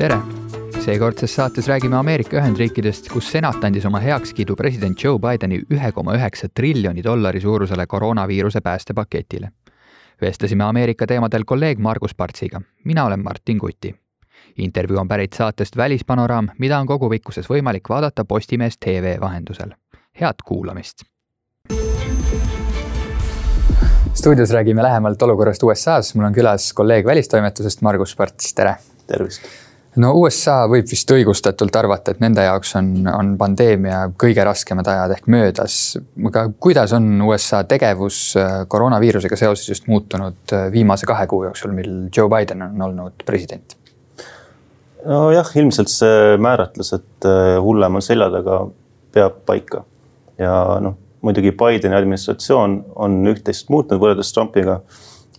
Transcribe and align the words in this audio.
tere! 0.00 0.16
seekordses 0.80 1.34
saates 1.34 1.66
räägime 1.68 1.96
Ameerika 1.96 2.36
Ühendriikidest, 2.36 3.10
kus 3.12 3.26
senat 3.32 3.64
andis 3.64 3.84
oma 3.84 4.00
heakskiidu 4.00 4.54
president 4.56 5.02
Joe 5.04 5.18
Bideni 5.20 5.58
ühe 5.76 5.90
koma 5.92 6.14
üheksa 6.16 6.48
triljoni 6.48 7.04
dollari 7.04 7.40
suurusele 7.40 7.86
koroonaviiruse 7.86 8.60
päästepaketile. 8.60 9.50
vestlesime 10.20 10.64
Ameerika 10.64 11.06
teemadel 11.06 11.44
kolleeg 11.44 11.78
Margus 11.78 12.14
Partsiga, 12.14 12.60
mina 12.84 13.04
olen 13.04 13.20
Martin 13.20 13.58
Kuti. 13.58 13.94
intervjuu 14.56 14.98
on 14.98 15.08
pärit 15.08 15.32
saatest 15.32 15.76
Välispanoraam, 15.76 16.48
mida 16.58 16.80
on 16.80 16.86
kogupikkuses 16.86 17.50
võimalik 17.50 17.88
vaadata 17.88 18.24
Postimees 18.24 18.78
tv 18.78 19.20
vahendusel. 19.20 19.70
head 20.20 20.36
kuulamist! 20.44 21.04
stuudios 24.14 24.50
räägime 24.50 24.82
lähemalt 24.82 25.22
olukorrast 25.22 25.62
USA-s, 25.62 26.14
mul 26.14 26.24
on 26.24 26.32
külas 26.34 26.72
kolleeg 26.72 27.06
välistoimetusest 27.06 27.82
Margus 27.82 28.16
Parts, 28.16 28.54
tere! 28.54 28.76
tervist! 29.06 29.69
No 29.98 30.12
USA 30.20 30.62
võib 30.70 30.86
vist 30.90 31.10
õigustatult 31.10 31.76
arvata, 31.80 32.14
et 32.14 32.22
nende 32.22 32.44
jaoks 32.46 32.76
on, 32.78 32.92
on 33.10 33.34
pandeemia 33.40 34.04
kõige 34.20 34.44
raskemad 34.46 34.86
ajad 34.86 35.16
ehk 35.16 35.26
möödas. 35.32 35.80
aga 36.30 36.46
kuidas 36.58 36.94
on 36.96 37.10
USA 37.26 37.64
tegevus 37.64 38.20
äh, 38.38 38.62
koroonaviirusega 38.68 39.36
seoses 39.36 39.68
just 39.68 39.90
muutunud 39.90 40.54
äh, 40.54 40.70
viimase 40.72 41.06
kahe 41.10 41.26
kuu 41.26 41.44
jooksul, 41.48 41.74
mil 41.74 42.08
Joe 42.16 42.30
Biden 42.30 42.62
on 42.62 42.82
olnud 42.90 43.26
president? 43.26 43.76
nojah, 45.06 45.50
ilmselt 45.56 45.88
see 45.90 46.36
määratlus, 46.38 46.92
et 46.96 47.28
äh, 47.28 47.56
hullem 47.62 47.98
on 47.98 48.04
selja 48.04 48.30
taga, 48.30 48.62
peab 49.12 49.42
paika. 49.46 49.84
ja 50.38 50.54
noh, 50.80 50.96
muidugi 51.20 51.52
Bideni 51.52 51.96
administratsioon 51.96 52.80
on 52.96 53.20
üht-teist 53.32 53.68
muutnud 53.72 54.00
võrreldes 54.00 54.32
Trumpiga. 54.34 54.80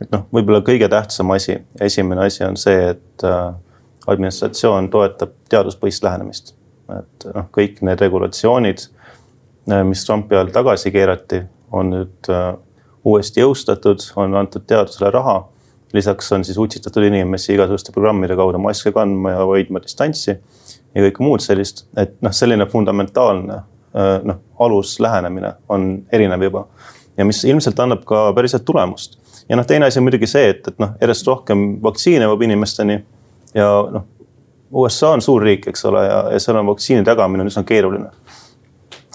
et 0.02 0.12
noh, 0.12 0.26
võib-olla 0.34 0.62
kõige 0.66 0.90
tähtsam 0.90 1.32
asi, 1.32 1.60
esimene 1.80 2.26
asi 2.26 2.44
on 2.44 2.58
see, 2.60 2.96
et 2.96 3.28
äh, 3.28 3.54
administratsioon 4.08 4.90
toetab 4.90 5.36
teaduspõhist 5.50 6.04
lähenemist. 6.04 6.56
et 6.92 7.26
noh, 7.36 7.46
kõik 7.56 7.78
need 7.88 8.02
regulatsioonid, 8.02 8.82
äh, 9.72 9.84
mis 9.88 10.04
Trumpi 10.06 10.36
ajal 10.36 10.52
tagasi 10.52 10.92
keerati, 10.92 11.44
on 11.72 11.94
nüüd 11.94 12.30
äh, 12.30 12.54
uuesti 13.08 13.42
jõustatud, 13.42 14.04
on 14.20 14.36
antud 14.36 14.66
teadusele 14.68 15.12
raha. 15.12 15.48
lisaks 15.94 16.32
on 16.32 16.44
siis 16.48 16.58
utsitatud 16.58 17.04
inimesi 17.04 17.54
igasuguste 17.54 17.92
programmide 17.92 18.36
kaudu 18.36 18.58
maske 18.64 18.94
kandma 18.96 19.32
ja 19.32 19.46
hoidma 19.46 19.82
distantsi 19.84 20.32
ja 20.32 21.02
kõike 21.04 21.24
muud 21.24 21.44
sellist, 21.44 21.86
et 21.98 22.14
noh, 22.22 22.32
selline 22.32 22.66
fundamentaalne 22.66 23.54
äh, 23.56 24.20
noh, 24.24 24.40
aluslähenemine 24.60 25.54
on 25.70 26.06
erinev 26.12 26.44
juba 26.44 26.66
ja 27.18 27.26
mis 27.26 27.44
ilmselt 27.46 27.80
annab 27.80 28.06
ka 28.08 28.32
päriselt 28.36 28.66
tulemust. 28.66 29.20
ja 29.50 29.56
noh, 29.56 29.66
teine 29.68 29.86
asi 29.86 30.00
on 30.00 30.08
muidugi 30.08 30.28
see, 30.28 30.50
et, 30.50 30.68
et 30.68 30.80
noh, 30.80 30.96
järjest 31.02 31.28
rohkem 31.28 31.66
vaktsiine 31.84 32.28
jõuab 32.28 32.46
inimesteni 32.48 33.02
ja 33.56 33.68
noh, 33.92 34.08
USA 34.72 35.12
on 35.16 35.22
suur 35.24 35.44
riik, 35.44 35.68
eks 35.68 35.86
ole, 35.90 36.06
ja, 36.06 36.22
ja 36.32 36.40
seal 36.40 36.60
on 36.62 36.70
vaktsiini 36.72 37.04
tagamine 37.08 37.44
on 37.44 37.52
üsna 37.52 37.64
keeruline. 37.68 38.12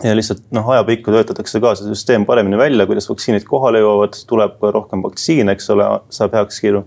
ja 0.04 0.12
lihtsalt 0.16 0.42
noh, 0.52 0.68
ajapikku 0.74 1.12
töötatakse 1.12 1.60
ka 1.60 1.74
see 1.78 1.88
süsteem 1.88 2.26
paremini 2.28 2.58
välja, 2.60 2.86
kuidas 2.86 3.08
vaktsiinid 3.08 3.46
kohale 3.48 3.80
jõuavad, 3.80 4.18
tuleb 4.28 4.66
rohkem 4.76 5.04
vaktsiine, 5.06 5.56
eks 5.56 5.70
ole, 5.72 5.86
saab 6.12 6.36
heakskiidu. 6.36 6.84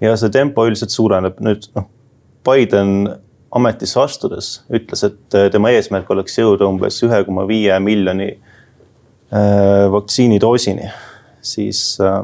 ja 0.00 0.16
see 0.16 0.30
tempo 0.34 0.66
üldiselt 0.68 0.94
suureneb, 0.94 1.40
nüüd 1.42 1.66
noh, 1.74 1.88
Biden 2.46 3.10
ametisse 3.50 4.00
astudes 4.00 4.60
ütles, 4.70 5.02
et 5.08 5.36
tema 5.52 5.72
eesmärk 5.74 6.10
oleks 6.12 6.38
jõuda 6.38 6.68
umbes 6.68 7.00
ühe 7.02 7.22
koma 7.26 7.46
viie 7.48 7.74
miljoni 7.82 8.30
äh, 9.32 9.86
vaktsiinidoosini, 9.92 10.90
siis 11.42 11.82
äh, 12.04 12.20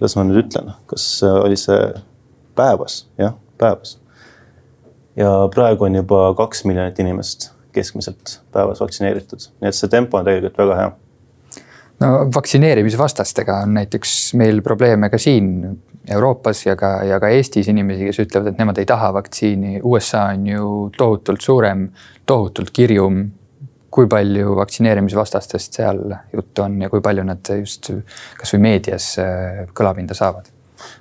kuidas 0.00 0.16
ma 0.16 0.24
nüüd 0.26 0.46
ütlen, 0.46 0.72
kas 0.90 1.04
äh, 1.22 1.42
oli 1.44 1.58
see 1.60 1.78
päevas, 2.60 3.00
jah, 3.18 3.34
päevas. 3.58 3.96
ja 5.16 5.32
praegu 5.54 5.88
on 5.88 6.00
juba 6.02 6.22
kaks 6.38 6.64
miljonit 6.68 6.98
inimest 7.00 7.50
keskmiselt 7.72 8.40
päevas 8.52 8.80
vaktsineeritud, 8.80 9.46
nii 9.60 9.70
et 9.70 9.78
see 9.78 9.90
tempo 9.90 10.18
on 10.18 10.26
tegelikult 10.26 10.58
väga 10.64 10.78
hea. 10.80 10.90
no 12.04 12.10
vaktsineerimisvastastega 12.34 13.62
on 13.64 13.78
näiteks 13.80 14.34
meil 14.40 14.62
probleeme 14.66 15.10
ka 15.10 15.18
siin 15.18 15.80
Euroopas 16.10 16.64
ja 16.66 16.76
ka, 16.76 16.94
ja 17.04 17.20
ka 17.20 17.28
Eestis 17.28 17.68
inimesi, 17.68 18.08
kes 18.08 18.22
ütlevad, 18.24 18.54
et 18.54 18.58
nemad 18.58 18.78
ei 18.80 18.86
taha 18.88 19.10
vaktsiini. 19.14 19.82
USA 19.84 20.22
on 20.32 20.46
ju 20.48 20.70
tohutult 20.96 21.44
suurem, 21.44 21.90
tohutult 22.26 22.72
kirjum. 22.72 23.28
kui 23.90 24.06
palju 24.06 24.52
vaktsineerimisvastastest 24.54 25.74
seal 25.74 25.98
juttu 26.32 26.62
on 26.62 26.76
ja 26.82 26.88
kui 26.88 27.00
palju 27.02 27.24
nad 27.26 27.48
just 27.58 27.88
kasvõi 28.38 28.60
meedias 28.62 29.08
äh, 29.18 29.64
kõlapinda 29.74 30.14
saavad? 30.14 30.46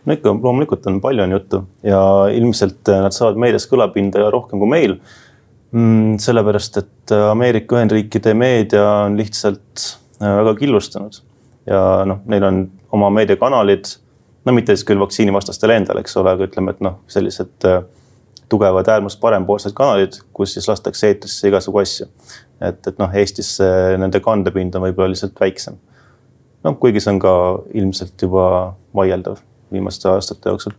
No 0.06 0.16
ikka 0.16 0.34
loomulikult 0.44 0.88
on 0.88 1.00
palju 1.02 1.24
on 1.24 1.32
juttu 1.32 1.64
ja 1.84 2.02
ilmselt 2.34 2.90
äh, 2.90 3.02
nad 3.04 3.16
saavad 3.16 3.40
meedias 3.42 3.68
kõlapinda 3.70 4.30
rohkem 4.32 4.62
kui 4.62 4.70
meil 4.70 4.96
mm,. 5.72 6.18
sellepärast, 6.22 6.82
et 6.82 7.16
äh, 7.16 7.30
Ameerika 7.32 7.78
Ühendriikide 7.78 8.34
meedia 8.34 8.86
on 9.06 9.18
lihtsalt 9.20 9.86
äh, 10.22 10.36
väga 10.42 10.56
killustunud 10.60 11.22
ja 11.70 11.84
noh, 12.10 12.24
neil 12.26 12.44
on 12.44 12.64
oma 12.96 13.12
meediakanalid. 13.14 13.96
no 14.46 14.56
mitte 14.56 14.76
siis 14.76 14.88
küll 14.88 15.00
vaktsiinivastastele 15.00 15.76
endale, 15.78 16.02
eks 16.02 16.18
ole, 16.18 16.32
aga 16.34 16.48
ütleme, 16.48 16.74
et 16.74 16.80
noh, 16.82 17.02
sellised 17.12 17.68
tugevad 18.50 18.88
äärmust 18.90 19.20
parempoolsed 19.22 19.76
kanalid, 19.78 20.16
kus 20.34 20.56
siis 20.56 20.66
lastakse 20.68 21.12
eetrisse 21.12 21.52
igasugu 21.52 21.84
asju. 21.84 22.08
et, 22.62 22.80
et 22.88 22.98
noh, 22.98 23.12
Eestis 23.14 23.60
nende 24.02 24.24
kandepind 24.24 24.74
on 24.76 24.88
võib-olla 24.88 25.12
lihtsalt 25.12 25.38
väiksem. 25.40 25.78
noh, 26.64 26.80
kuigi 26.80 27.04
see 27.04 27.14
on 27.14 27.22
ka 27.22 27.36
ilmselt 27.78 28.26
juba 28.26 28.48
vaieldav 28.96 29.44
viimaste 29.72 30.10
aastate 30.10 30.50
jooksul. 30.50 30.76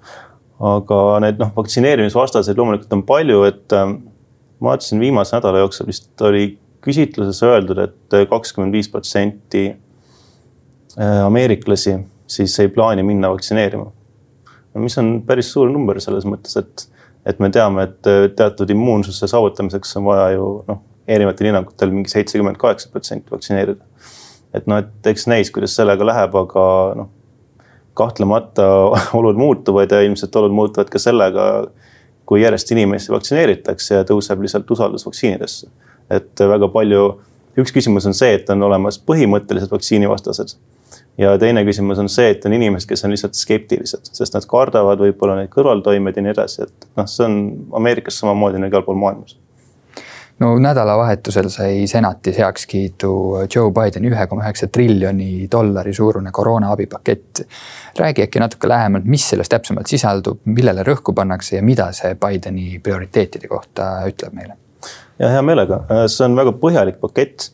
aga 0.60 0.96
need 1.24 1.38
noh, 1.40 1.52
vaktsineerimisvastaseid 1.56 2.58
loomulikult 2.58 2.92
on 2.92 3.04
palju, 3.08 3.44
et 3.48 3.76
äh, 3.76 3.94
ma 4.60 4.72
vaatasin 4.74 5.00
viimase 5.00 5.36
nädala 5.36 5.62
jooksul 5.64 5.88
vist 5.88 6.26
oli 6.26 6.58
küsitluses 6.84 7.42
öeldud 7.44 7.78
et, 7.80 7.98
et 8.16 8.28
kakskümmend 8.28 8.72
viis 8.76 8.88
protsenti 8.92 9.66
äh, 9.70 11.20
ameeriklasi 11.24 11.98
siis 12.30 12.60
ei 12.60 12.68
plaani 12.68 13.02
minna 13.02 13.30
vaktsineerima. 13.30 13.92
mis 14.74 14.98
on 14.98 15.22
päris 15.26 15.52
suur 15.52 15.70
number 15.70 16.00
selles 16.00 16.24
mõttes, 16.24 16.54
et, 16.60 16.86
et 17.26 17.40
me 17.42 17.50
teame, 17.50 17.88
et 17.88 18.10
äh, 18.10 18.28
teatud 18.36 18.70
immuunsuse 18.70 19.26
saavutamiseks 19.28 19.96
on 19.98 20.06
vaja 20.06 20.28
ju 20.36 20.50
noh, 20.68 20.82
erinevatel 21.10 21.50
hinnangutel 21.50 21.94
mingi 21.94 22.12
seitsekümmend 22.12 22.58
kaheksa 22.60 22.90
protsenti 22.92 23.34
vaktsineerida. 23.34 23.84
et 24.54 24.66
noh, 24.66 24.78
et 24.82 25.06
eks 25.06 25.26
näis, 25.30 25.50
kuidas 25.50 25.74
sellega 25.76 26.06
läheb, 26.06 26.36
aga 26.44 26.66
noh, 26.98 27.10
kahtlemata 28.00 28.66
olud 29.20 29.38
muutuvad 29.38 29.92
ja 29.92 30.02
ilmselt 30.06 30.36
olud 30.40 30.54
muutuvad 30.56 30.90
ka 30.92 31.02
sellega, 31.02 31.46
kui 32.26 32.42
järjest 32.42 32.72
inimesi 32.74 33.12
vaktsineeritakse 33.12 34.00
ja 34.00 34.06
tõuseb 34.06 34.42
lihtsalt 34.44 34.70
usaldus 34.70 35.06
vaktsiinidesse. 35.06 35.68
et 36.10 36.42
väga 36.52 36.68
palju, 36.68 37.04
üks 37.60 37.72
küsimus 37.74 38.06
on 38.06 38.16
see, 38.18 38.32
et 38.34 38.48
on 38.50 38.62
olemas 38.66 38.98
põhimõttelised 39.06 39.70
vaktsiinivastased. 39.70 40.56
ja 41.18 41.36
teine 41.38 41.64
küsimus 41.66 41.98
on 41.98 42.08
see, 42.08 42.30
et 42.30 42.46
on 42.46 42.56
inimesed, 42.56 42.88
kes 42.88 43.04
on 43.04 43.14
lihtsalt 43.14 43.38
skeptilised, 43.38 44.10
sest 44.16 44.34
nad 44.34 44.46
kardavad 44.48 45.02
võib-olla 45.02 45.36
neid 45.40 45.52
kõrvaltoimeid 45.54 46.16
ja 46.16 46.26
nii 46.26 46.34
edasi, 46.36 46.66
et 46.66 46.90
noh, 46.96 47.06
see 47.10 47.26
on 47.26 47.38
Ameerikas 47.82 48.18
samamoodi 48.22 48.62
nagu 48.62 48.72
igal 48.72 48.86
pool 48.86 48.98
maailmas 49.00 49.36
no 50.40 50.50
nädalavahetusel 50.58 51.48
sai 51.52 51.86
senatis 51.90 52.38
heakskiidu 52.40 53.12
Joe 53.54 53.72
Bideni 53.76 54.10
ühe 54.10 54.26
koma 54.28 54.44
üheksa 54.46 54.70
triljoni 54.72 55.46
dollari 55.52 55.92
suurune 55.94 56.32
koroona 56.32 56.72
abipakett. 56.72 57.42
räägi 57.98 58.22
äkki 58.22 58.40
natuke 58.40 58.68
lähemalt, 58.68 59.04
mis 59.04 59.28
selles 59.28 59.48
täpsemalt 59.48 59.90
sisaldub, 59.90 60.40
millele 60.44 60.84
rõhku 60.86 61.14
pannakse 61.14 61.56
ja 61.56 61.62
mida 61.62 61.90
see 61.92 62.14
Bideni 62.14 62.78
prioriteetide 62.82 63.48
kohta 63.48 63.90
ütleb 64.08 64.32
meile? 64.32 64.56
ja 65.18 65.28
hea 65.28 65.42
meelega, 65.44 65.82
see 66.08 66.24
on 66.24 66.36
väga 66.38 66.54
põhjalik 66.62 67.00
pakett 67.00 67.50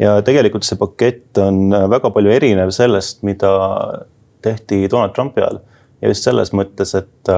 ja 0.00 0.14
tegelikult 0.24 0.64
see 0.64 0.80
pakett 0.80 1.38
on 1.42 1.68
väga 1.90 2.10
palju 2.14 2.32
erinev 2.32 2.72
sellest, 2.72 3.20
mida 3.28 3.52
tehti 4.42 4.86
Donald 4.90 5.12
Trumpi 5.14 5.44
ajal 5.44 5.60
ja 6.00 6.14
just 6.14 6.24
selles 6.24 6.54
mõttes, 6.56 6.94
et, 6.96 7.34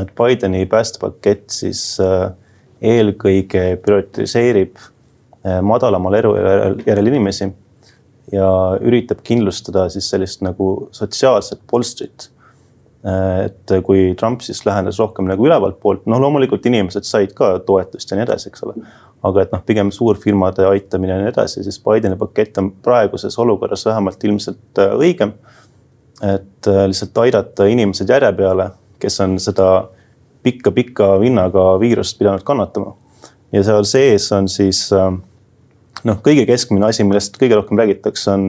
et 0.00 0.10
Bideni 0.18 0.66
päästepakett 0.66 1.54
siis 1.54 1.84
äh, 2.02 2.32
eelkõige 2.82 3.76
prioritiseerib 3.82 4.76
eh, 4.76 5.60
madalamal 5.64 6.18
elujärjel 6.18 7.12
inimesi 7.12 7.48
ja 8.32 8.48
üritab 8.82 9.22
kindlustada 9.26 9.86
siis 9.92 10.08
sellist 10.10 10.42
nagu 10.44 10.88
sotsiaalset 10.94 11.62
polstrit. 11.70 12.28
Eh, 13.06 13.46
et 13.46 13.76
kui 13.86 14.12
Trump 14.18 14.44
siis 14.44 14.64
lähenes 14.66 15.00
rohkem 15.00 15.28
nagu 15.30 15.46
ülevalt 15.46 15.80
poolt, 15.80 16.06
noh, 16.10 16.20
loomulikult 16.22 16.66
inimesed 16.66 17.06
said 17.06 17.34
ka 17.36 17.56
toetust 17.66 18.10
ja 18.10 18.18
nii 18.18 18.26
edasi, 18.26 18.50
eks 18.52 18.66
ole. 18.66 18.80
aga 19.26 19.42
et 19.42 19.52
noh, 19.54 19.62
pigem 19.66 19.88
suurfirmade 19.90 20.66
aitamine 20.68 21.14
ja 21.14 21.18
nii 21.22 21.30
edasi, 21.32 21.62
siis 21.64 21.80
Bideni 21.82 22.18
pakett 22.20 22.58
on 22.60 22.68
praeguses 22.84 23.38
olukorras 23.42 23.86
vähemalt 23.88 24.24
ilmselt 24.24 24.82
eh, 24.82 24.96
õigem. 24.98 25.32
et 26.24 26.66
lihtsalt 26.88 27.18
aidata 27.20 27.66
inimesed 27.68 28.08
järje 28.08 28.30
peale, 28.32 28.70
kes 28.98 29.20
on 29.20 29.34
seda 29.40 29.66
pikka-pika 30.46 31.16
vinnaga 31.20 31.72
viirust 31.82 32.18
pidanud 32.18 32.44
kannatama. 32.46 32.94
ja 33.52 33.62
seal 33.64 33.84
sees 33.88 34.30
on 34.32 34.48
siis 34.50 34.86
äh, 34.94 35.10
noh, 36.04 36.20
kõige 36.22 36.46
keskmine 36.46 36.86
asi, 36.86 37.04
millest 37.06 37.38
kõige 37.40 37.58
rohkem 37.58 37.78
räägitakse, 37.80 38.30
on 38.30 38.48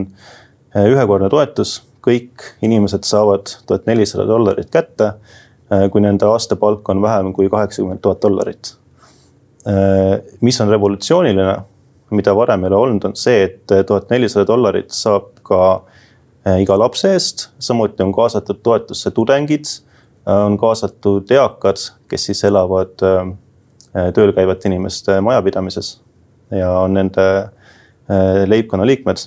äh, 0.76 0.86
ühekordne 0.92 1.30
toetus, 1.32 1.80
kõik 2.04 2.44
inimesed 2.62 3.06
saavad 3.08 3.50
tuhat 3.66 3.88
nelisada 3.90 4.26
dollarit 4.28 4.70
kätte. 4.70 5.12
kui 5.92 6.00
nende 6.00 6.24
aastapalk 6.24 6.86
on 6.88 7.02
vähem 7.02 7.26
kui 7.36 7.50
kaheksakümmend 7.52 8.00
tuhat 8.00 8.22
dollarit. 8.22 8.70
mis 10.40 10.60
on 10.60 10.68
revolutsiooniline, 10.68 11.56
mida 12.10 12.34
varem 12.36 12.64
ei 12.64 12.68
ole 12.68 12.76
olnud, 12.76 13.04
on 13.04 13.16
see, 13.16 13.42
et 13.44 13.74
tuhat 13.86 14.08
nelisada 14.10 14.46
dollarit 14.48 14.94
saab 14.96 15.26
ka 15.42 15.82
iga 16.62 16.78
lapse 16.78 17.12
eest, 17.12 17.50
samuti 17.58 18.02
on 18.02 18.14
kaasatud 18.16 18.62
toetusse 18.62 19.10
tudengid, 19.10 19.68
on 20.28 20.58
kaasatud 20.60 21.30
eakad, 21.32 21.80
kes 22.08 22.26
siis 22.28 22.44
elavad 22.44 22.92
tööl 24.14 24.32
käivate 24.36 24.68
inimeste 24.68 25.20
majapidamises 25.24 25.94
ja 26.52 26.68
on 26.82 26.92
nende 26.98 27.24
leibkonna 28.46 28.86
liikmed 28.86 29.22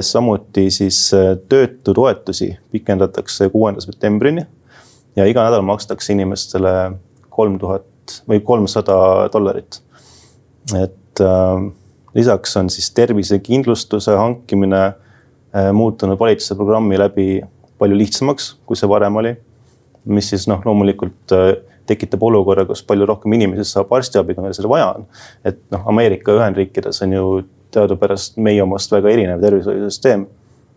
samuti 0.00 0.70
siis 0.72 1.10
töötutoetusi 1.48 2.48
pikendatakse 2.72 3.50
kuuenda 3.52 3.84
septembrini 3.84 4.46
ja 5.16 5.26
iga 5.28 5.44
nädal 5.44 5.62
makstakse 5.66 6.14
inimestele 6.14 6.72
kolm 7.30 7.58
tuhat 7.58 8.20
või 8.28 8.40
kolmsada 8.44 9.28
dollarit. 9.32 9.82
et 10.82 11.20
äh, 11.20 11.72
lisaks 12.14 12.56
on 12.56 12.70
siis 12.70 12.90
tervisekindlustuse 12.94 14.16
hankimine 14.16 14.82
äh, 14.86 15.72
muutunud 15.72 16.18
valitsuse 16.18 16.54
programmi 16.54 16.98
läbi 16.98 17.42
palju 17.78 17.96
lihtsamaks, 17.96 18.56
kui 18.66 18.76
see 18.76 18.88
varem 18.88 19.16
oli. 19.16 19.36
Mis 20.04 20.30
siis 20.32 20.46
noh, 20.48 20.60
loomulikult 20.64 21.34
äh, 21.36 21.52
tekitab 21.90 22.22
olukorra, 22.22 22.64
kus 22.68 22.82
palju 22.86 23.06
rohkem 23.08 23.34
inimesi 23.36 23.66
saab 23.68 23.92
arstiabi, 23.96 24.36
kui 24.36 24.44
neil 24.44 24.56
seda 24.56 24.70
vaja 24.70 24.90
on. 24.94 25.08
et 25.44 25.60
noh, 25.74 25.86
Ameerika 25.92 26.34
Ühendriikides 26.36 27.02
on 27.06 27.16
ju 27.16 27.24
teadupärast 27.74 28.38
meie 28.42 28.62
omast 28.62 28.92
väga 28.92 29.10
erinev 29.12 29.42
tervishoiusüsteem. 29.44 30.26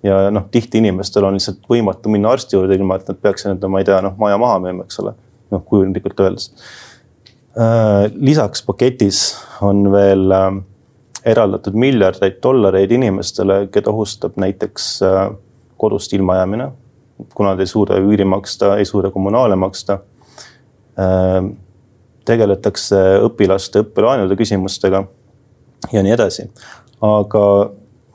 ja 0.04 0.18
noh, 0.32 0.48
tihti 0.52 0.82
inimestel 0.84 1.28
on 1.28 1.38
lihtsalt 1.38 1.64
võimatu 1.70 2.12
minna 2.12 2.34
arsti 2.36 2.58
juurde, 2.58 2.76
ilma 2.76 3.00
et 3.00 3.08
nad 3.08 3.22
peaksid 3.22 3.54
enda, 3.54 3.70
ma 3.72 3.84
ei 3.84 3.88
tea, 3.88 4.02
noh 4.04 4.18
maja 4.20 4.40
maha 4.42 4.60
müüma, 4.66 4.88
eks 4.88 5.00
ole. 5.04 5.16
noh, 5.54 5.64
kujundlikult 5.70 6.20
öeldes. 6.26 6.52
Äh, 7.54 8.10
lisaks 8.16 8.66
paketis 8.66 9.24
on 9.62 9.86
veel 9.94 10.34
äh, 10.34 10.50
eraldatud 11.30 11.78
miljardeid 11.80 12.42
dollareid 12.44 12.92
inimestele, 12.92 13.68
keda 13.72 13.94
ohustab 13.94 14.40
näiteks 14.42 14.88
kodust 15.80 16.14
ilmajäämine. 16.14 16.72
Kuna 17.34 17.54
nad 17.54 17.60
ei 17.60 17.70
suuda 17.70 17.98
üüri 18.02 18.26
maksta, 18.26 18.78
ei 18.78 18.86
suuda 18.86 19.12
kommunaale 19.12 19.56
maksta. 19.56 20.00
tegeletakse 22.26 22.98
õpilaste 23.26 23.82
õppelaenude 23.82 24.36
küsimustega 24.38 25.00
ja 25.92 26.04
nii 26.06 26.12
edasi 26.14 26.46
aga 27.04 27.44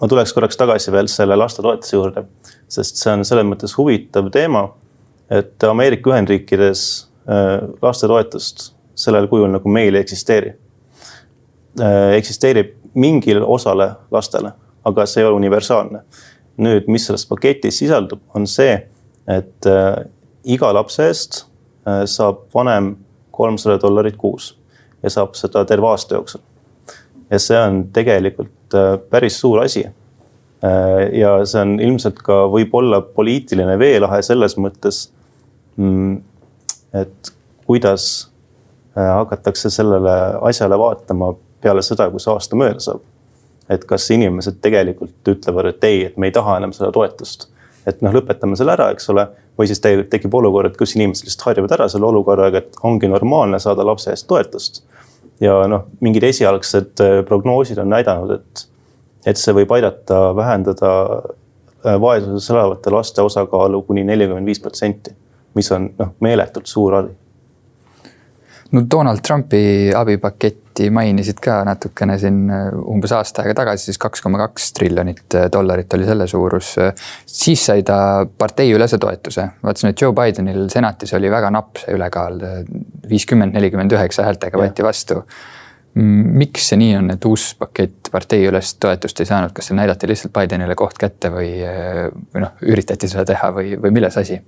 ma 0.01 0.09
tuleks 0.09 0.33
korraks 0.33 0.57
tagasi 0.57 0.93
veel 0.93 1.11
selle 1.13 1.37
lastetoetuse 1.37 1.97
juurde, 1.97 2.25
sest 2.71 3.01
see 3.01 3.13
on 3.13 3.25
selles 3.29 3.47
mõttes 3.49 3.75
huvitav 3.79 4.31
teema, 4.35 4.65
et 5.31 5.65
Ameerika 5.69 6.13
Ühendriikides 6.15 6.85
äh, 7.29 7.59
lastetoetust 7.83 8.71
sellel 8.99 9.29
kujul 9.31 9.51
nagu 9.53 9.71
meil 9.71 9.95
ei 9.95 10.07
eksisteeri. 10.07 10.55
Äh, 11.79 12.17
eksisteerib 12.19 12.75
mingil 12.99 13.43
osale 13.45 13.93
lastele, 14.15 14.55
aga 14.89 15.07
see 15.07 15.23
ei 15.23 15.29
ole 15.29 15.37
universaalne. 15.43 16.03
Nüüd, 16.59 16.89
mis 16.91 17.07
selles 17.07 17.27
paketis 17.29 17.79
sisaldub, 17.81 18.21
on 18.35 18.47
see, 18.51 18.75
et 19.31 19.69
äh, 19.71 20.05
iga 20.45 20.73
lapse 20.75 21.07
eest 21.07 21.45
saab 21.89 22.43
vanem 22.53 22.91
kolmsada 23.33 23.79
dollarit 23.81 24.19
kuus 24.21 24.51
ja 25.01 25.09
saab 25.09 25.39
seda 25.39 25.63
terve 25.65 25.89
aasta 25.89 26.19
jooksul. 26.19 26.43
ja 27.31 27.39
see 27.41 27.57
on 27.57 27.79
tegelikult 27.97 28.53
Äh, 28.75 28.99
päris 29.11 29.41
suur 29.41 29.63
asi. 29.63 29.87
Äh, 30.65 31.19
ja 31.19 31.47
see 31.47 31.61
on 31.63 31.77
ilmselt 31.81 32.21
ka 32.25 32.43
võib-olla 32.53 33.01
poliitiline 33.15 33.79
veelahe 33.81 34.21
selles 34.27 34.59
mõttes. 34.61 35.07
Mm, 35.79 36.19
et 36.99 37.33
kuidas 37.69 38.29
äh, 38.97 39.07
hakatakse 39.07 39.71
sellele 39.71 40.17
asjale 40.51 40.79
vaatama 40.79 41.33
peale 41.63 41.83
seda, 41.87 42.11
kui 42.11 42.21
see 42.21 42.33
aasta 42.35 42.59
mööda 42.59 42.83
saab. 42.83 43.05
Et 43.71 43.85
kas 43.85 44.11
inimesed 44.15 44.61
tegelikult 44.65 45.29
ütlevad, 45.29 45.73
et 45.73 45.85
ei, 45.85 46.05
et 46.09 46.17
me 46.17 46.29
ei 46.29 46.35
taha 46.35 46.57
enam 46.61 46.73
seda 46.77 46.93
toetust. 46.95 47.49
et 47.89 48.03
noh, 48.05 48.13
lõpetame 48.13 48.57
selle 48.57 48.75
ära, 48.75 48.91
eks 48.93 49.09
ole. 49.09 49.29
või 49.59 49.67
siis 49.67 49.81
tegelikult 49.81 50.11
tekib 50.13 50.35
olukord, 50.35 50.77
kus 50.79 50.93
inimesed 50.95 51.27
lihtsalt 51.27 51.47
harjuvad 51.49 51.73
ära 51.75 51.89
selle 51.89 52.07
olukorraga, 52.07 52.59
et 52.59 52.77
ongi 52.87 53.09
normaalne 53.09 53.59
saada 53.59 53.87
lapse 53.87 54.11
eest 54.11 54.29
toetust 54.29 54.83
ja 55.41 55.55
noh, 55.71 55.87
mingid 56.01 56.27
esialgsed 56.29 57.03
äh, 57.03 57.21
prognoosid 57.27 57.79
on 57.79 57.91
näidanud, 57.93 58.35
et, 58.39 58.65
et 59.27 59.39
see 59.41 59.55
võib 59.57 59.73
aidata 59.75 60.21
vähendada 60.37 60.93
äh, 61.15 61.97
vaesuses 62.01 62.51
elavate 62.51 62.93
laste 62.95 63.23
osakaalu 63.23 63.83
kuni 63.87 64.05
nelikümmend 64.07 64.47
viis 64.47 64.61
protsenti, 64.63 65.15
mis 65.59 65.73
on 65.75 65.91
noh, 65.99 66.15
meeletult 66.25 66.71
suur 66.71 67.01
abi 67.01 67.17
no 68.73 68.85
Donald 68.91 69.23
Trumpi 69.27 69.91
abipaketti 70.79 70.91
mainisid 70.91 71.41
ka 71.43 71.63
natukene 71.67 72.19
siin 72.19 72.49
äh, 72.51 72.71
umbes 72.73 73.13
aasta 73.13 73.43
aega 73.43 73.55
tagasi, 73.63 73.89
siis 73.89 73.99
kaks 73.99 74.23
koma 74.23 74.39
kaks 74.39 74.73
triljonit 74.77 75.35
äh, 75.35 75.49
dollarit 75.53 75.93
oli 75.95 76.07
selle 76.07 76.27
suurus. 76.27 76.77
siis 77.27 77.67
sai 77.67 77.83
ta 77.83 78.27
parteiülese 78.39 78.99
toetuse, 78.99 79.49
vaatasin, 79.63 79.91
et 79.91 80.01
Joe 80.01 80.13
Bidenil 80.13 80.69
senatis 80.71 81.15
oli 81.15 81.31
väga 81.31 81.51
napp 81.51 81.79
see 81.79 81.95
ülekaal, 81.95 82.41
viiskümmend, 83.09 83.55
nelikümmend 83.55 83.93
üheksa 83.93 84.25
häältega 84.25 84.59
võeti 84.59 84.85
vastu 84.85 85.23
miks 85.99 86.69
see 86.69 86.79
nii 86.79 86.93
on, 86.99 87.09
et 87.11 87.25
uus 87.27 87.55
pakett 87.59 88.11
parteiülest 88.13 88.77
toetust 88.79 89.21
ei 89.21 89.27
saanud, 89.27 89.55
kas 89.57 89.71
seal 89.71 89.81
näidati 89.81 90.07
lihtsalt 90.07 90.35
Bidenile 90.37 90.77
koht 90.79 90.99
kätte 91.01 91.33
või, 91.35 91.57
äh, 91.65 92.05
või 92.35 92.45
noh, 92.45 92.55
üritati 92.63 93.11
seda 93.11 93.27
teha 93.33 93.51
või, 93.57 93.75
või 93.81 93.97
milles 93.99 94.21
asi? 94.21 94.39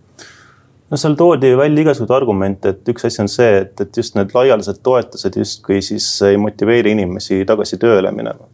No 0.91 0.99
seal 0.99 1.15
toodi 1.19 1.53
välja 1.57 1.85
igasuguseid 1.85 2.15
argumente, 2.15 2.75
et 2.75 2.89
üks 2.91 3.07
asi 3.07 3.23
on 3.23 3.31
see, 3.31 3.51
et, 3.63 3.75
et 3.81 3.97
just 3.97 4.17
need 4.19 4.33
laialdased 4.35 4.81
toetused 4.87 5.37
justkui 5.39 5.81
siis 5.85 6.07
ei 6.27 6.39
motiveeri 6.41 6.95
inimesi 6.97 7.45
tagasi 7.49 7.79
tööle 7.81 8.13
minema. 8.15 8.49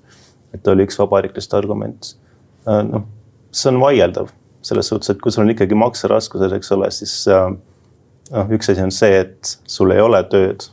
et 0.54 0.68
oli 0.72 0.86
üks 0.86 0.96
vabariiklist 0.96 1.52
argument. 1.58 2.14
Äh, 2.68 2.80
noh, 2.86 3.02
see 3.52 3.68
on 3.72 3.80
vaieldav 3.82 4.30
selles 4.64 4.88
suhtes, 4.88 5.10
et 5.12 5.20
kui 5.20 5.32
sul 5.32 5.44
on 5.44 5.52
ikkagi 5.52 5.76
makseraskused, 5.76 6.54
eks 6.56 6.72
ole, 6.72 6.88
siis 6.94 7.16
äh, 7.32 7.50
noh, 8.30 8.54
üks 8.56 8.70
asi 8.72 8.84
on 8.84 8.94
see, 8.94 9.20
et 9.24 9.56
sul 9.68 9.92
ei 9.92 10.00
ole 10.00 10.22
tööd. 10.32 10.68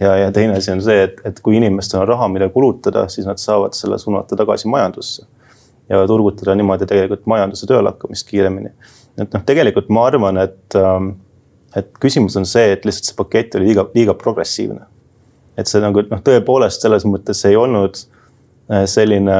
ja, 0.00 0.16
ja 0.18 0.32
teine 0.32 0.58
asi 0.58 0.72
on 0.72 0.82
see, 0.84 1.04
et, 1.08 1.20
et 1.28 1.40
kui 1.40 1.56
inimestel 1.60 2.02
on 2.02 2.08
raha, 2.10 2.28
mida 2.32 2.48
kulutada, 2.52 3.06
siis 3.12 3.28
nad 3.28 3.40
saavad 3.40 3.76
selle 3.76 3.98
suunata 3.98 4.36
tagasi 4.40 4.68
majandusse. 4.68 5.28
ja 5.88 6.06
turgutada 6.06 6.54
niimoodi 6.56 6.86
tegelikult 6.88 7.26
majanduse 7.28 7.66
tööle 7.68 7.90
hakkamist 7.92 8.28
kiiremini 8.28 8.70
et 9.20 9.34
noh, 9.34 9.44
tegelikult 9.48 9.90
ma 9.92 10.06
arvan, 10.08 10.40
et, 10.42 10.78
ähm, 10.78 11.12
et 11.76 11.92
küsimus 12.02 12.36
on 12.40 12.48
see, 12.48 12.72
et 12.74 12.86
lihtsalt 12.88 13.10
see 13.10 13.18
pakett 13.18 13.58
oli 13.58 13.70
liiga, 13.70 13.86
liiga 13.96 14.16
progressiivne. 14.18 14.88
et 15.52 15.68
see 15.68 15.82
nagu 15.84 16.00
noh, 16.08 16.20
tõepoolest 16.24 16.80
selles 16.80 17.04
mõttes 17.04 17.42
ei 17.44 17.58
olnud 17.60 17.98
äh, 18.72 18.86
selline 18.88 19.34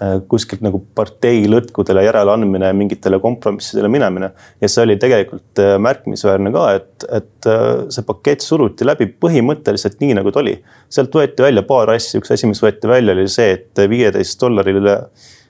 äh, 0.00 0.14
kuskilt 0.28 0.62
nagu 0.64 0.80
partei 0.96 1.42
lõtkudele 1.52 2.06
järeleandmine, 2.06 2.70
mingitele 2.72 3.18
kompromissidele 3.20 3.90
minemine. 3.92 4.30
ja 4.60 4.70
see 4.72 4.86
oli 4.86 4.96
tegelikult 4.96 5.60
äh, 5.60 5.76
märkimisväärne 5.84 6.52
ka, 6.54 6.66
et, 6.80 7.08
et 7.12 7.50
see 7.92 8.08
pakett 8.08 8.40
suruti 8.40 8.88
läbi 8.88 9.10
põhimõtteliselt 9.20 10.00
nii, 10.00 10.16
nagu 10.16 10.32
ta 10.32 10.40
oli. 10.40 10.56
sealt 10.88 11.12
võeti 11.12 11.44
välja 11.44 11.66
paar 11.68 11.92
asja, 11.92 12.22
üks 12.22 12.32
asi, 12.32 12.48
mis 12.48 12.64
võeti 12.64 12.88
välja, 12.88 13.12
oli 13.12 13.28
see, 13.28 13.52
et 13.60 13.88
viieteist 13.92 14.40
dollarile 14.40 15.02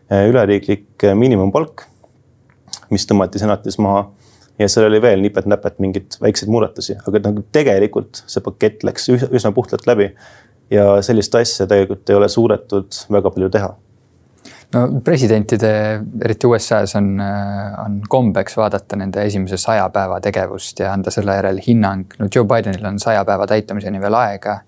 üleriiklik 0.07 1.03
miinimumpalk 1.19 1.87
mis 2.91 3.07
tõmmati 3.09 3.43
senatis 3.43 3.79
maha. 3.79 4.07
ja 4.59 4.69
seal 4.73 4.87
oli 4.89 5.03
veel 5.03 5.21
nipet-näpet 5.21 5.81
mingeid 5.85 6.19
väikseid 6.23 6.51
muudatusi, 6.53 6.97
aga 7.07 7.21
nagu 7.29 7.45
tegelikult 7.53 8.23
see 8.27 8.45
pakett 8.45 8.87
läks 8.89 9.11
üsna 9.13 9.53
puhtalt 9.53 9.87
läbi. 9.87 10.13
ja 10.71 11.03
sellist 11.03 11.35
asja 11.35 11.67
tegelikult 11.67 12.11
ei 12.11 12.17
ole 12.17 12.29
suudetud 12.29 13.03
väga 13.13 13.31
palju 13.31 13.51
teha 13.59 13.75
no 14.75 15.01
presidentide, 15.05 15.71
eriti 16.25 16.49
USA-s 16.49 16.97
on, 16.99 17.13
on 17.85 17.99
kombeks 18.09 18.57
vaadata 18.59 18.99
nende 18.99 19.25
esimese 19.27 19.59
saja 19.61 19.89
päeva 19.95 20.19
tegevust 20.25 20.81
ja 20.83 20.93
anda 20.93 21.13
selle 21.15 21.37
järel 21.39 21.61
hinnang. 21.67 22.07
no 22.19 22.29
Joe 22.35 22.47
Bidenil 22.49 22.87
on 22.89 22.99
saja 23.03 23.25
päeva 23.25 23.47
täitumiseni 23.47 24.01
veel 24.03 24.19
aega. 24.19 24.59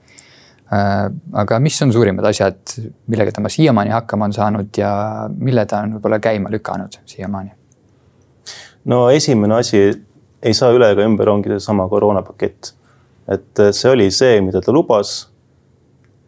aga 1.43 1.59
mis 1.65 1.83
on 1.83 1.93
suurimad 1.93 2.27
asjad, 2.29 2.61
millega 3.09 3.33
tema 3.33 3.49
siiamaani 3.49 3.91
hakkama 3.91 4.29
on 4.29 4.33
saanud 4.37 4.77
ja 4.77 4.91
mille 5.39 5.65
ta 5.67 5.83
on 5.85 5.97
võib-olla 5.97 6.21
käima 6.21 6.53
lükanud 6.53 7.01
siiamaani? 7.07 7.55
No 8.85 9.09
esimene 9.11 9.59
asi, 9.59 9.83
ei 10.43 10.55
saa 10.55 10.73
üle 10.75 10.93
ega 10.93 11.07
ümber, 11.07 11.31
ongi 11.33 11.51
seesama 11.55 11.89
koroonapakett. 11.89 12.75
et 13.29 13.61
see 13.77 13.91
oli 13.91 14.11
see, 14.11 14.41
mida 14.41 14.61
ta 14.65 14.73
lubas. 14.73 15.29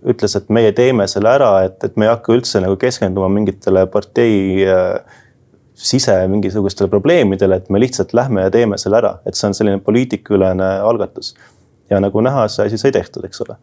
ütles, 0.01 0.33
et 0.37 0.49
meie 0.49 0.73
teeme 0.73 1.05
selle 1.09 1.29
ära, 1.29 1.65
et, 1.65 1.83
et 1.85 1.97
me 1.97 2.07
ei 2.07 2.11
hakka 2.11 2.33
üldse 2.33 2.61
nagu 2.65 2.77
keskenduma 2.81 3.29
mingitele 3.29 3.85
partei 3.93 4.65
äh, 4.65 5.19
sise 5.81 6.15
mingisugustele 6.29 6.89
probleemidele, 6.89 7.57
et 7.57 7.69
me 7.71 7.81
lihtsalt 7.81 8.15
lähme 8.17 8.47
ja 8.47 8.53
teeme 8.53 8.79
selle 8.81 8.99
ära, 9.01 9.15
et 9.27 9.37
see 9.37 9.49
on 9.49 9.57
selline 9.57 9.81
poliitikaülene 9.85 10.71
algatus. 10.85 11.35
ja 11.91 11.99
nagu 12.01 12.21
näha, 12.23 12.45
see 12.49 12.69
asi 12.69 12.79
sai 12.79 12.93
tehtud, 12.95 13.25
eks 13.27 13.41
ole. 13.45 13.57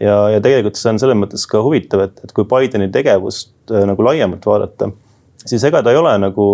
ja, 0.00 0.16
ja 0.34 0.40
tegelikult 0.40 0.78
see 0.78 0.92
on 0.92 1.00
selles 1.02 1.18
mõttes 1.18 1.46
ka 1.50 1.62
huvitav, 1.64 2.04
et, 2.08 2.20
et 2.24 2.32
kui 2.32 2.48
Bideni 2.48 2.90
tegevust 2.92 3.54
äh, 3.72 3.86
nagu 3.88 4.04
laiemalt 4.04 4.46
vaadata, 4.46 4.90
siis 5.44 5.64
ega 5.64 5.82
ta 5.82 5.92
ei 5.92 6.00
ole 6.00 6.12
nagu 6.20 6.46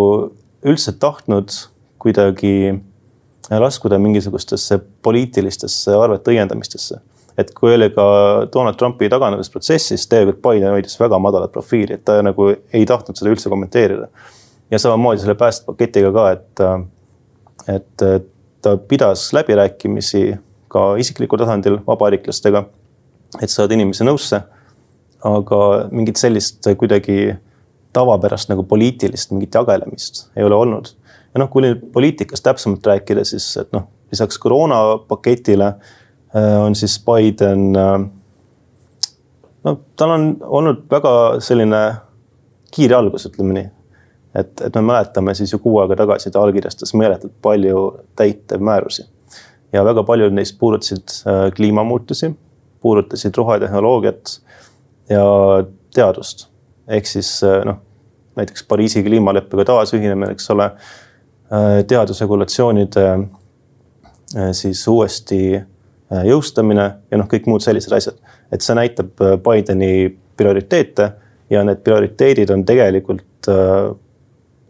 üldse 0.67 0.93
tahtnud 1.01 1.53
kuidagi 2.01 2.81
laskuda 3.51 3.99
mingisugustesse 3.99 4.79
poliitilistesse 5.03 5.95
arvete 5.97 6.35
õiendamistesse. 6.35 7.01
et 7.39 7.55
kui 7.57 7.73
oli 7.73 7.87
ka 7.95 8.05
Donald 8.53 8.77
Trumpi 8.77 9.09
taganemisprotsessis, 9.09 10.03
tegelikult 10.11 10.43
Biden 10.45 10.75
hoidis 10.75 10.99
väga 11.01 11.19
madalat 11.19 11.53
profiili, 11.53 11.95
et 11.97 12.05
ta 12.05 12.19
nagu 12.23 12.51
ei 12.51 12.85
tahtnud 12.87 13.17
seda 13.17 13.31
üldse 13.31 13.49
kommenteerida. 13.49 14.09
ja 14.71 14.79
samamoodi 14.79 15.21
selle 15.21 15.35
päästepaketiga 15.35 16.13
ka, 16.13 16.31
et, 16.31 16.61
et 17.77 18.05
ta 18.63 18.77
pidas 18.77 19.33
läbirääkimisi 19.33 20.39
ka 20.69 20.97
isiklikul 20.97 21.39
tasandil 21.39 21.79
vabariiklastega, 21.87 22.65
et 23.43 23.51
saada 23.51 23.75
inimesi 23.75 24.05
nõusse. 24.05 24.43
aga 25.25 25.89
mingit 25.93 26.17
sellist 26.17 26.65
kuidagi 26.79 27.37
tavapärast 27.93 28.51
nagu 28.53 28.63
poliitilist 28.69 29.33
mingit 29.35 29.55
jagelemist 29.55 30.29
ei 30.37 30.45
ole 30.47 30.55
olnud 30.55 30.93
ja 31.35 31.43
noh, 31.43 31.51
kui 31.51 31.65
nüüd 31.65 31.83
poliitikast 31.95 32.45
täpsemalt 32.47 32.87
rääkida, 32.87 33.25
siis 33.27 33.53
et 33.61 33.71
noh, 33.77 33.87
lisaks 34.11 34.39
koroonapaketile 34.43 35.67
äh, 35.67 36.57
on 36.65 36.75
siis 36.75 36.99
Biden. 37.07 37.71
Äh, 37.77 38.01
no 39.65 39.77
tal 39.97 40.17
on 40.17 40.31
olnud 40.41 40.87
väga 40.91 41.15
selline 41.45 41.83
kiire 42.75 42.99
algus, 42.99 43.27
ütleme 43.31 43.57
nii. 43.57 43.71
et, 44.35 44.53
et 44.67 44.75
me 44.79 44.83
mäletame 44.93 45.35
siis 45.35 45.53
ju 45.53 45.59
kuu 45.59 45.81
aega 45.83 45.97
tagasi 46.05 46.31
ta 46.31 46.43
allkirjastas 46.43 46.95
meeletult 46.95 47.35
palju 47.43 47.81
täitevmäärusi 48.17 49.09
ja 49.73 49.83
väga 49.85 50.05
paljud 50.07 50.35
neist 50.35 50.59
puudutasid 50.59 51.17
äh, 51.27 51.49
kliimamuutusi, 51.55 52.35
puudutasid 52.81 53.35
rohetehnoloogiat 53.37 54.39
ja 55.11 55.25
teadust. 55.95 56.50
Ehk 56.91 57.07
siis 57.07 57.29
noh, 57.65 57.79
näiteks 58.37 58.65
Pariisi 58.69 59.03
kliimaleppega 59.07 59.65
taasühinemine, 59.69 60.33
eks 60.35 60.51
ole 60.51 60.71
Äh, 61.53 61.85
teadusregulatsioonide 61.85 63.11
äh, 64.37 64.53
siis 64.53 64.89
uuesti 64.89 65.57
äh, 65.57 66.21
jõustamine 66.29 66.85
ja 67.11 67.19
noh, 67.19 67.27
kõik 67.27 67.49
muud 67.51 67.65
sellised 67.65 67.91
asjad. 67.97 68.21
et 68.55 68.63
see 68.63 68.77
näitab 68.79 69.19
Bideni 69.43 70.15
prioriteete 70.39 71.09
ja 71.51 71.65
need 71.67 71.83
prioriteedid 71.83 72.53
on 72.55 72.63
tegelikult 72.67 73.51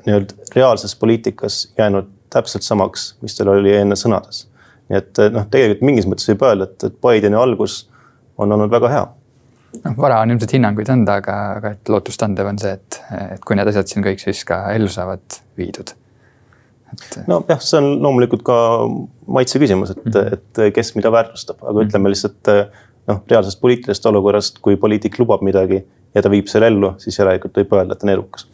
nii-öelda 0.07 0.57
reaalses 0.57 0.97
poliitikas 0.97 1.67
jäänud 1.79 2.09
täpselt 2.33 2.65
samaks, 2.65 3.15
mis 3.21 3.37
tal 3.37 3.53
oli 3.53 3.77
enne 3.77 3.97
sõnades. 3.97 4.47
nii 4.89 5.03
et 5.03 5.21
noh, 5.37 5.45
tegelikult 5.53 5.85
mingis 5.85 6.09
mõttes 6.09 6.33
võib 6.33 6.49
öelda, 6.49 6.65
et, 6.65 6.89
et 6.89 6.97
Bideni 7.05 7.37
algus 7.37 7.83
on 8.39 8.53
olnud 8.57 8.73
väga 8.73 8.89
hea 8.89 9.07
noh, 9.85 9.97
vara 9.97 10.21
on 10.25 10.35
ilmselt 10.35 10.57
hinnanguid 10.57 10.91
anda, 10.93 11.21
aga, 11.23 11.39
aga 11.61 11.75
et 11.77 11.93
lootustandev 11.93 12.50
on 12.50 12.61
see, 12.62 12.77
et, 12.77 13.00
et 13.37 13.45
kui 13.45 13.59
need 13.59 13.71
asjad 13.71 13.91
siin 13.91 14.07
kõik 14.07 14.23
siis 14.23 14.45
ka 14.49 14.62
ellu 14.75 14.91
saavad 14.93 15.41
viidud 15.59 15.95
et. 16.95 17.19
nojah, 17.31 17.61
see 17.62 17.79
on 17.81 17.91
loomulikult 18.03 18.45
ka 18.47 18.57
maitse 19.31 19.61
küsimus, 19.62 19.95
et 19.95 20.05
mm, 20.05 20.12
-hmm. 20.12 20.39
et 20.39 20.75
kes 20.75 20.95
mida 20.97 21.12
väärtustab, 21.12 21.59
aga 21.62 21.73
mm 21.73 21.79
-hmm. 21.79 21.89
ütleme 21.89 22.15
lihtsalt 22.15 22.55
noh, 23.11 23.23
reaalsest 23.31 23.61
poliitilisest 23.61 24.07
olukorrast, 24.07 24.59
kui 24.65 24.77
poliitik 24.77 25.19
lubab 25.19 25.43
midagi 25.47 25.85
ja 26.15 26.23
ta 26.23 26.31
viib 26.31 26.50
selle 26.50 26.71
ellu, 26.71 26.95
siis 26.99 27.19
järelikult 27.19 27.57
võib 27.57 27.77
öelda, 27.79 27.97
et 27.97 28.03
on 28.07 28.15
edukas. 28.15 28.47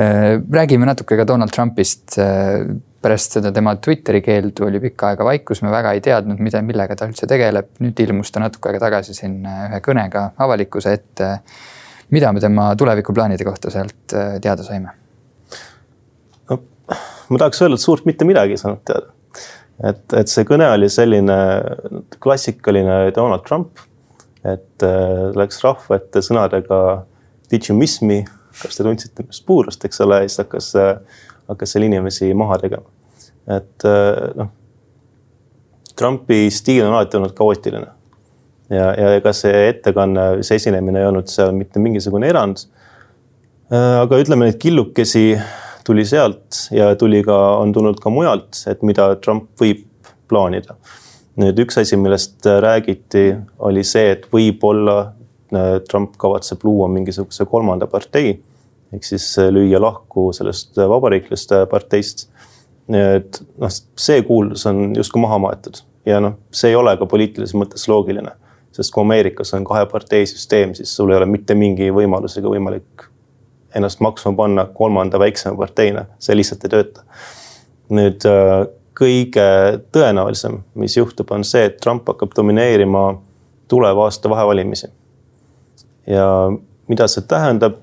Äh, 0.00 0.40
räägime 0.52 0.86
natuke 0.86 1.16
ka 1.16 1.26
Donald 1.28 1.52
Trumpist. 1.52 2.18
Äh, 2.18 2.64
pärast 3.02 3.32
seda 3.36 3.50
tema 3.52 3.74
Twitteri 3.76 4.20
keeldu 4.24 4.66
oli 4.66 4.80
pikka 4.80 5.10
aega 5.12 5.24
vaikus, 5.24 5.62
me 5.64 5.72
väga 5.72 5.92
ei 5.96 6.02
teadnud, 6.04 6.40
mida, 6.44 6.60
millega 6.64 6.96
ta 6.96 7.08
üldse 7.08 7.28
tegeleb. 7.28 7.70
nüüd 7.80 8.00
ilmus 8.04 8.32
ta 8.32 8.42
natuke 8.42 8.70
aega 8.70 8.82
tagasi 8.86 9.16
siin 9.16 9.38
äh, 9.48 9.66
ühe 9.70 9.80
kõnega 9.84 10.30
avalikkuse 10.38 10.92
ette. 10.98 11.30
mida 12.10 12.32
me 12.32 12.40
tema 12.40 12.74
tulevikuplaanide 12.76 13.44
kohta 13.44 13.70
sealt 13.70 14.16
teada 14.42 14.62
saime? 14.66 14.96
ma 17.30 17.38
tahaks 17.38 17.62
öelda, 17.62 17.78
et 17.78 17.84
suurt 17.84 18.06
mitte 18.08 18.26
midagi 18.28 18.56
ei 18.56 18.60
saanud 18.60 18.82
teada. 18.86 19.12
et, 19.86 20.02
et 20.22 20.32
see 20.32 20.44
kõne 20.48 20.66
oli 20.74 20.88
selline 20.90 21.38
klassikaline 22.20 22.98
Donald 23.16 23.46
Trump. 23.46 23.80
et 24.44 24.86
äh, 24.86 25.30
läks 25.36 25.62
rahva 25.64 26.00
ette 26.00 26.24
sõnadega 26.24 26.80
did 27.50 27.68
you 27.68 27.76
miss 27.76 28.02
me, 28.02 28.24
kas 28.62 28.76
te 28.76 28.86
tundsite 28.86 29.24
minust 29.24 29.46
puudust, 29.46 29.84
eks 29.84 30.00
ole, 30.04 30.22
ja 30.22 30.28
siis 30.28 30.42
hakkas 30.44 30.72
hakkas 31.50 31.74
seal 31.74 31.86
inimesi 31.86 32.32
maha 32.34 32.58
tegema. 32.62 32.86
et 33.50 33.86
äh, 33.88 34.18
noh, 34.38 34.50
Trumpi 35.98 36.46
stiil 36.54 36.84
on 36.86 36.94
alati 36.94 37.18
olnud 37.18 37.32
kaootiline 37.36 37.88
ja, 38.70 38.90
ja 38.94 39.14
ega 39.18 39.32
see 39.36 39.66
ettekanne, 39.72 40.44
see 40.46 40.60
esinemine 40.60 41.02
ei 41.02 41.08
olnud 41.08 41.28
seal 41.28 41.50
mitte 41.56 41.82
mingisugune 41.82 42.28
erand. 42.30 42.62
Äh, 43.72 43.96
aga 44.04 44.20
ütleme 44.22 44.46
neid 44.46 44.60
killukesi 44.62 45.24
tuli 45.86 46.04
sealt 46.06 46.68
ja 46.74 46.92
tuli 47.00 47.24
ka, 47.26 47.38
on 47.58 47.74
tulnud 47.74 47.98
ka 48.02 48.12
mujalt, 48.12 48.62
et 48.70 48.84
mida 48.86 49.14
Trump 49.24 49.50
võib 49.60 49.86
plaanida. 50.30 50.78
nüüd 51.40 51.58
üks 51.62 51.78
asi, 51.80 51.96
millest 51.96 52.44
räägiti, 52.44 53.32
oli 53.64 53.82
see, 53.86 54.12
et 54.14 54.28
võib-olla 54.30 54.98
äh, 55.08 55.74
Trump 55.88 56.14
kavatseb 56.20 56.62
luua 56.68 56.88
mingisuguse 56.92 57.48
kolmanda 57.50 57.88
partei 57.90 58.36
ehk 58.94 59.06
siis 59.06 59.26
äh, 59.38 59.50
lüüa 59.54 59.80
lahku 59.82 60.30
sellest 60.36 60.76
vabariiklaste 60.76 61.64
parteist. 61.70 62.28
et 62.90 63.42
noh, 63.58 63.70
see 63.70 64.22
kuuldus 64.26 64.66
on 64.66 64.96
justkui 64.96 65.22
maha 65.22 65.38
maetud 65.38 65.82
ja 66.06 66.18
noh, 66.20 66.38
see 66.50 66.72
ei 66.72 66.78
ole 66.78 66.96
ka 66.98 67.06
poliitilises 67.06 67.54
mõttes 67.54 67.86
loogiline, 67.90 68.32
sest 68.74 68.92
kui 68.94 69.04
Ameerikas 69.04 69.54
on 69.54 69.66
kahe 69.68 69.84
partei 69.90 70.26
süsteem, 70.26 70.74
siis 70.74 70.90
sul 70.96 71.12
ei 71.12 71.20
ole 71.20 71.28
mitte 71.30 71.54
mingi 71.54 71.90
võimalus 71.94 72.38
ega 72.40 72.50
võimalik 72.50 73.06
ennast 73.78 74.00
maksma 74.02 74.32
panna 74.34 74.66
kolmanda 74.74 75.20
väiksema 75.22 75.54
parteina, 75.60 76.08
see 76.18 76.34
lihtsalt 76.34 76.66
ei 76.66 76.72
tööta. 76.72 77.04
nüüd 77.90 78.26
kõige 79.00 79.46
tõenäolisem, 79.94 80.60
mis 80.78 80.96
juhtub, 80.96 81.30
on 81.32 81.44
see, 81.46 81.64
et 81.70 81.78
Trump 81.82 82.08
hakkab 82.10 82.34
domineerima 82.36 83.04
tuleva 83.70 84.08
aasta 84.08 84.30
vahevalimisi. 84.30 84.90
ja 86.06 86.26
mida 86.88 87.06
see 87.08 87.22
tähendab? 87.22 87.82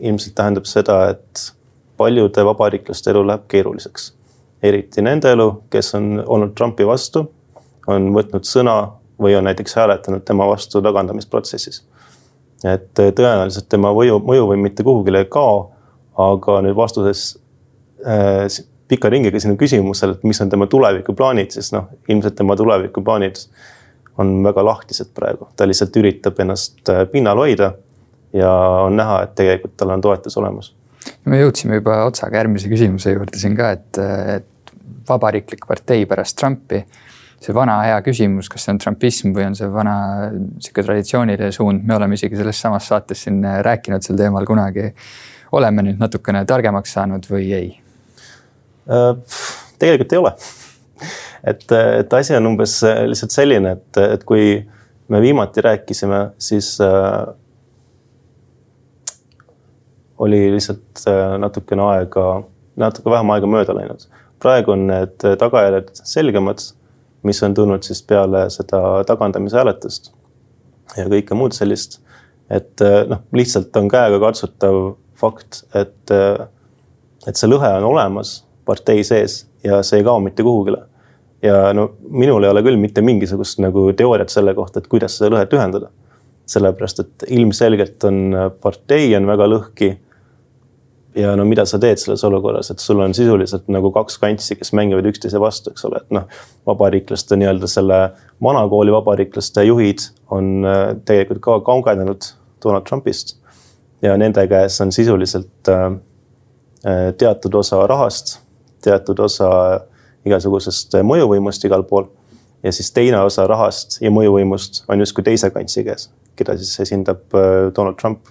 Ilmselt 0.00 0.34
tähendab 0.34 0.64
seda, 0.68 1.02
et 1.10 1.52
paljude 1.96 2.44
vabariiklaste 2.44 3.10
elu 3.10 3.26
läheb 3.26 3.44
keeruliseks. 3.48 4.14
eriti 4.62 5.02
nende 5.02 5.30
elu, 5.32 5.62
kes 5.70 5.94
on 5.94 6.24
olnud 6.26 6.54
Trumpi 6.56 6.86
vastu, 6.86 7.24
on 7.86 8.10
võtnud 8.14 8.44
sõna 8.44 8.92
või 9.20 9.36
on 9.36 9.44
näiteks 9.44 9.76
hääletanud 9.76 10.24
tema 10.24 10.46
vastu 10.48 10.82
tagandamisprotsessis 10.82 11.84
et 12.64 13.00
äh, 13.00 13.12
tõenäoliselt 13.16 13.68
tema 13.72 13.92
mõju, 13.96 14.18
mõju 14.24 14.48
võib 14.52 14.64
mitte 14.66 14.84
kuhugile 14.86 15.24
ei 15.24 15.30
kao. 15.30 15.70
aga 16.20 16.58
nüüd 16.60 16.74
vastuses 16.76 17.38
äh, 18.04 18.44
pika 18.90 19.08
ringiga 19.08 19.40
sinu 19.40 19.54
küsimusele, 19.56 20.18
et 20.18 20.24
mis 20.26 20.40
on 20.42 20.50
tema 20.52 20.66
tulevikuplaanid, 20.68 21.54
siis 21.54 21.70
noh, 21.72 21.86
ilmselt 22.10 22.34
tema 22.36 22.56
tulevikuplaanid 22.58 23.38
on 24.20 24.42
väga 24.44 24.64
lahtised 24.66 25.14
praegu, 25.16 25.48
ta 25.56 25.68
lihtsalt 25.68 25.96
üritab 25.96 26.40
ennast 26.42 26.90
äh, 26.92 27.06
pinnal 27.08 27.40
hoida. 27.40 27.72
Ja 28.32 28.50
on 28.86 28.96
näha, 28.96 29.22
et 29.26 29.34
tegelikult 29.38 29.76
tal 29.76 29.94
on 29.96 30.00
toetus 30.04 30.36
olemas. 30.40 30.74
me 31.24 31.40
jõudsime 31.40 31.80
juba 31.80 32.04
otsaga 32.06 32.42
järgmise 32.42 32.68
küsimuse 32.70 33.14
juurde 33.14 33.38
siin 33.38 33.56
ka, 33.56 33.70
et, 33.76 34.00
et 34.36 34.74
vabariiklik 35.08 35.66
partei 35.68 36.06
pärast 36.06 36.38
Trumpi 36.38 36.84
see 37.40 37.56
vana 37.56 37.78
hea 37.86 38.00
küsimus, 38.04 38.50
kas 38.52 38.66
see 38.66 38.74
on 38.74 38.80
trumpism 38.82 39.34
või 39.36 39.46
on 39.48 39.56
see 39.56 39.68
vana 39.72 39.94
sihuke 40.60 40.84
traditsiooniline 40.84 41.50
suund, 41.56 41.86
me 41.88 41.96
oleme 41.96 42.18
isegi 42.18 42.36
selles 42.36 42.60
samas 42.60 42.88
saates 42.90 43.24
siin 43.24 43.40
rääkinud 43.64 44.04
sel 44.04 44.18
teemal 44.20 44.48
kunagi. 44.48 44.90
oleme 45.52 45.82
nüüd 45.82 45.98
natukene 45.98 46.44
targemaks 46.46 46.92
saanud 46.94 47.24
või 47.26 47.48
ei? 47.56 47.70
Äh, 48.90 49.40
tegelikult 49.80 50.12
ei 50.12 50.20
ole. 50.20 50.34
et, 51.42 51.64
et 51.72 52.12
asi 52.12 52.36
on 52.36 52.52
umbes 52.52 52.80
lihtsalt 52.84 53.32
selline, 53.32 53.72
et, 53.78 54.02
et 54.18 54.24
kui 54.24 54.60
me 55.08 55.20
viimati 55.20 55.64
rääkisime, 55.64 56.20
siis 56.38 56.76
äh, 56.84 57.24
oli 60.20 60.42
lihtsalt 60.52 61.06
äh, 61.08 61.36
natukene 61.40 61.86
aega, 61.94 62.26
natuke 62.80 63.10
vähem 63.12 63.32
aega 63.36 63.48
mööda 63.50 63.76
läinud. 63.76 64.04
praegu 64.40 64.72
on 64.72 64.86
need 64.88 65.16
tagajärjed 65.40 65.90
selgemad 66.00 66.62
mis 67.22 67.42
on 67.42 67.54
tulnud 67.54 67.82
siis 67.82 68.02
peale 68.02 68.46
seda 68.50 68.80
tagandamise 69.06 69.58
hääletust 69.60 70.12
ja 70.96 71.06
kõike 71.08 71.36
muud 71.36 71.54
sellist. 71.56 72.00
et 72.50 72.82
eh, 72.82 73.04
noh, 73.06 73.22
lihtsalt 73.36 73.76
on 73.76 73.88
käegakatsutav 73.88 74.78
fakt, 75.20 75.64
et, 75.76 76.12
et 77.28 77.36
see 77.36 77.50
lõhe 77.50 77.68
on 77.76 77.90
olemas 77.92 78.40
partei 78.64 79.04
sees 79.04 79.44
ja 79.64 79.82
see 79.84 80.00
ei 80.00 80.06
kao 80.06 80.20
mitte 80.20 80.42
kuhugile. 80.42 80.86
ja 81.42 81.72
no 81.76 81.90
minul 82.08 82.44
ei 82.44 82.50
ole 82.50 82.62
küll 82.62 82.80
mitte 82.80 83.04
mingisugust 83.04 83.60
nagu 83.60 83.90
teooriat 83.92 84.32
selle 84.32 84.54
kohta, 84.54 84.80
et 84.80 84.88
kuidas 84.88 85.18
seda 85.18 85.34
lõhet 85.36 85.52
ühendada. 85.56 85.90
sellepärast, 86.50 87.00
et 87.00 87.24
ilmselgelt 87.28 88.04
on 88.04 88.34
partei 88.60 89.14
on 89.16 89.26
väga 89.26 89.46
lõhki 89.46 89.90
ja 91.14 91.36
no 91.36 91.44
mida 91.44 91.64
sa 91.66 91.78
teed 91.82 91.98
selles 91.98 92.22
olukorras, 92.24 92.70
et 92.70 92.82
sul 92.82 93.00
on 93.02 93.14
sisuliselt 93.14 93.68
nagu 93.72 93.90
kaks 93.94 94.18
kantsi, 94.22 94.56
kes 94.58 94.72
mängivad 94.76 95.06
üksteise 95.10 95.40
vastu, 95.42 95.72
eks 95.74 95.84
ole, 95.88 96.02
et 96.02 96.14
noh. 96.14 96.28
vabariiklaste 96.66 97.38
nii-öelda 97.40 97.70
selle 97.70 97.98
vanakooli 98.42 98.92
vabariiklaste 98.94 99.64
juhid 99.66 100.06
on 100.30 100.66
äh, 100.66 100.84
tegelikult 101.04 101.42
ka 101.44 101.58
kaugenenud 101.66 102.30
Donald 102.62 102.86
Trumpist. 102.88 103.36
ja 104.02 104.16
nende 104.16 104.46
käes 104.48 104.80
on 104.80 104.92
sisuliselt 104.92 105.68
äh, 105.68 105.84
äh, 106.86 107.14
teatud 107.18 107.54
osa 107.54 107.86
rahast, 107.86 108.38
teatud 108.82 109.18
osa 109.18 109.50
igasugusest 110.24 110.94
mõjuvõimust 111.02 111.64
igal 111.66 111.82
pool. 111.82 112.06
ja 112.62 112.72
siis 112.72 112.92
teine 112.92 113.20
osa 113.24 113.46
rahast 113.46 114.00
ja 114.00 114.10
mõjuvõimust 114.10 114.84
on 114.88 115.00
justkui 115.00 115.24
teise 115.24 115.50
kantsi 115.50 115.84
käes, 115.84 116.10
keda 116.36 116.56
siis 116.56 116.80
esindab 116.80 117.24
Donald 117.76 117.96
Trump. 117.96 118.28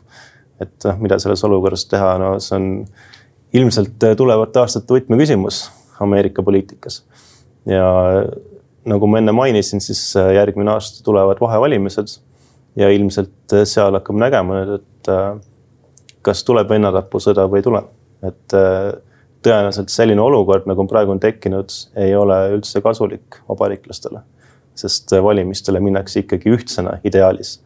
Et 0.62 0.88
noh, 0.88 1.00
mida 1.00 1.20
selles 1.22 1.44
olukorras 1.48 1.86
teha, 1.90 2.14
no 2.22 2.36
see 2.44 2.56
on 2.58 2.70
ilmselt 3.60 4.08
tulevate 4.18 4.62
aastate 4.62 4.94
võtmeküsimus 4.94 5.64
Ameerika 6.04 6.44
poliitikas. 6.46 7.04
ja 7.68 7.86
nagu 8.90 9.08
ma 9.08 9.20
enne 9.20 9.34
mainisin, 9.36 9.82
siis 9.84 10.14
järgmine 10.16 10.72
aasta 10.72 11.04
tulevad 11.04 11.42
vahevalimised 11.42 12.16
ja 12.80 12.90
ilmselt 12.94 13.58
seal 13.68 13.98
hakkab 13.98 14.20
nägema 14.22 14.62
nüüd, 14.62 14.80
et 14.80 15.12
kas 16.26 16.44
tuleb 16.48 16.70
vennatapusõda 16.70 17.48
või 17.50 17.62
ei 17.62 17.68
tule. 17.68 17.84
et 18.24 18.56
tõenäoliselt 19.44 19.92
selline 19.92 20.22
olukord, 20.22 20.66
nagu 20.68 20.84
praegu 20.88 21.14
on 21.14 21.20
tekkinud, 21.24 21.72
ei 21.96 22.16
ole 22.16 22.40
üldse 22.58 22.82
kasulik 22.84 23.42
vabariiklastele. 23.50 24.22
sest 24.80 25.12
valimistele 25.12 25.80
minnakse 25.84 26.22
ikkagi 26.22 26.54
ühtsena 26.56 27.00
ideaalis 27.04 27.58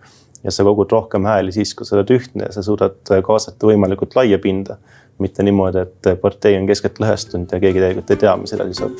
ja 0.44 0.52
sa 0.52 0.66
kogud 0.68 0.92
rohkem 0.92 1.26
hääli 1.30 1.52
siis, 1.56 1.74
kui 1.76 1.88
sa 1.88 1.98
oled 1.98 2.12
ühtne 2.16 2.50
ja 2.50 2.56
sa 2.56 2.64
suudad 2.66 3.00
kaasata 3.26 3.70
võimalikult 3.70 4.18
laia 4.20 4.40
pinda. 4.40 4.78
mitte 5.20 5.44
niimoodi, 5.44 5.78
et 5.78 6.08
partei 6.22 6.58
on 6.58 6.66
keskelt 6.68 6.98
lõhestunud 7.00 7.52
ja 7.54 7.60
keegi 7.62 7.80
tegelikult 7.80 8.12
ei 8.12 8.24
tea, 8.26 8.34
mis 8.38 8.54
edasi 8.58 8.82
saab 8.82 8.98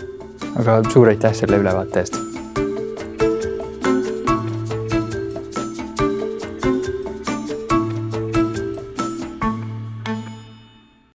aga 0.60 0.80
suur 0.94 1.10
aitäh 1.10 1.36
selle 1.36 1.58
ülevaate 1.58 2.06
eest 2.06 2.33